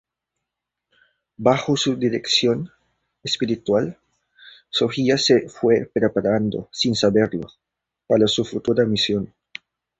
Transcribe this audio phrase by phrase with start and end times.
[1.37, 2.71] Bajo su dirección
[3.21, 3.99] espiritual,
[4.67, 7.47] Sofía se fue preparando, sin saberlo,
[8.07, 9.31] para su futura misión.